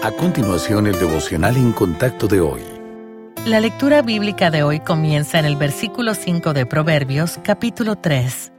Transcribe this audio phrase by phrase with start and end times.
[0.00, 2.62] A continuación, el devocional en contacto de hoy.
[3.44, 8.52] La lectura bíblica de hoy comienza en el versículo 5 de Proverbios, capítulo 3.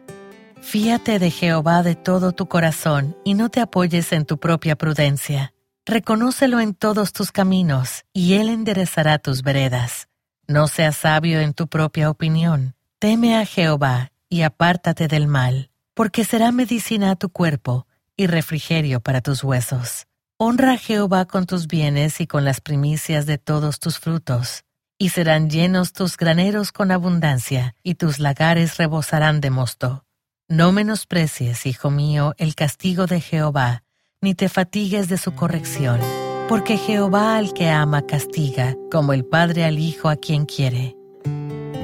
[0.60, 5.54] Fíate de Jehová de todo tu corazón y no te apoyes en tu propia prudencia.
[5.86, 10.10] Reconócelo en todos tus caminos y Él enderezará tus veredas.
[10.46, 12.76] No seas sabio en tu propia opinión.
[13.00, 17.88] Teme a Jehová y apártate del mal, porque será medicina a tu cuerpo
[18.18, 20.06] y refrigerio para tus huesos.
[20.42, 24.64] Honra a Jehová con tus bienes y con las primicias de todos tus frutos,
[24.97, 30.06] y serán llenos tus graneros con abundancia, y tus lagares rebosarán de mosto.
[30.47, 33.83] No menosprecies, hijo mío, el castigo de Jehová,
[34.22, 36.00] ni te fatigues de su corrección,
[36.47, 40.95] porque Jehová al que ama castiga, como el Padre al Hijo a quien quiere.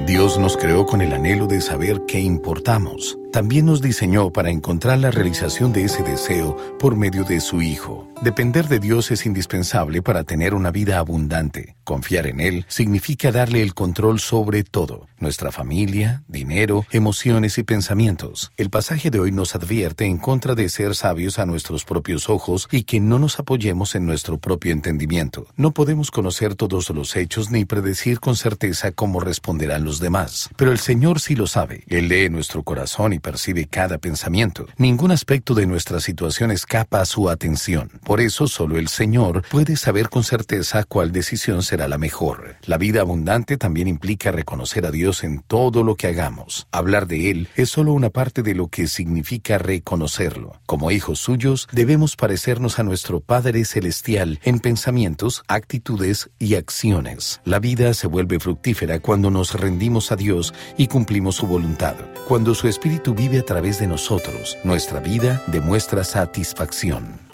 [0.06, 4.98] Dios nos creó con el anhelo de saber qué importamos también nos diseñó para encontrar
[4.98, 8.08] la realización de ese deseo por medio de su Hijo.
[8.22, 11.76] Depender de Dios es indispensable para tener una vida abundante.
[11.84, 18.52] Confiar en Él significa darle el control sobre todo, nuestra familia, dinero, emociones y pensamientos.
[18.56, 22.68] El pasaje de hoy nos advierte en contra de ser sabios a nuestros propios ojos
[22.72, 25.46] y que no nos apoyemos en nuestro propio entendimiento.
[25.56, 30.72] No podemos conocer todos los hechos ni predecir con certeza cómo responderán los demás, pero
[30.72, 31.84] el Señor sí lo sabe.
[31.86, 34.66] Él lee nuestro corazón y percibe cada pensamiento.
[34.76, 37.90] Ningún aspecto de nuestra situación escapa a su atención.
[38.04, 42.56] Por eso solo el Señor puede saber con certeza cuál decisión será la mejor.
[42.64, 46.66] La vida abundante también implica reconocer a Dios en todo lo que hagamos.
[46.72, 50.60] Hablar de Él es solo una parte de lo que significa reconocerlo.
[50.66, 57.40] Como hijos suyos, debemos parecernos a nuestro Padre Celestial en pensamientos, actitudes y acciones.
[57.44, 61.96] La vida se vuelve fructífera cuando nos rendimos a Dios y cumplimos su voluntad.
[62.26, 67.25] Cuando su Espíritu vive a través de nosotros, nuestra vida demuestra satisfacción.